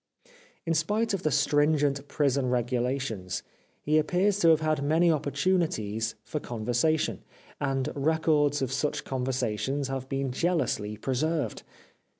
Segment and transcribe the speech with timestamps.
[0.65, 3.43] In spite of the stringent prison regulations
[3.83, 7.19] he appears to have had many opportunities for con versation,
[7.59, 11.61] and records of such conversations have been jealously preserved.